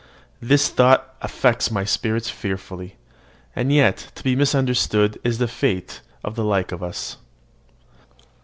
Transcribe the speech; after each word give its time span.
this 0.41 0.67
thought 0.67 1.15
affects 1.21 1.69
my 1.69 1.83
spirits 1.83 2.27
fearfully. 2.27 2.95
And 3.55 3.71
yet 3.71 4.11
to 4.15 4.23
be 4.23 4.35
misunderstood 4.35 5.19
is 5.23 5.37
the 5.37 5.47
fate 5.47 6.01
of 6.23 6.33
the 6.33 6.43
like 6.43 6.71
of 6.71 6.81
us. 6.81 7.17